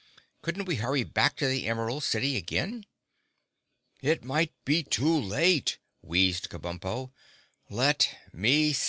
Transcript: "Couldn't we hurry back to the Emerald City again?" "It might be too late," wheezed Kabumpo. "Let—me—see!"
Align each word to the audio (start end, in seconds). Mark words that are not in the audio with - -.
"Couldn't 0.41 0.65
we 0.65 0.77
hurry 0.77 1.03
back 1.03 1.35
to 1.35 1.45
the 1.45 1.67
Emerald 1.67 2.01
City 2.03 2.35
again?" 2.35 2.87
"It 4.01 4.23
might 4.23 4.51
be 4.65 4.81
too 4.81 5.15
late," 5.19 5.77
wheezed 6.01 6.49
Kabumpo. 6.49 7.11
"Let—me—see!" 7.69 8.79